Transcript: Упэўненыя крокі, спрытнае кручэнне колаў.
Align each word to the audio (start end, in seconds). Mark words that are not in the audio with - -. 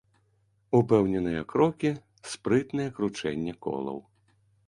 Упэўненыя 0.77 1.41
крокі, 1.51 1.91
спрытнае 2.31 2.89
кручэнне 3.01 3.53
колаў. 3.67 3.99